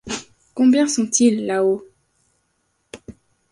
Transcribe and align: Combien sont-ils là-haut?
Combien 0.55 0.87
sont-ils 0.87 1.45
là-haut? 1.45 1.87